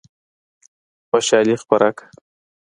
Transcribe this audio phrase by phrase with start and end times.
[1.09, 2.07] خوشالي خپره کړه.